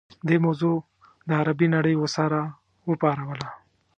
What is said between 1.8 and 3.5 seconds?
غوسه راوپاروله.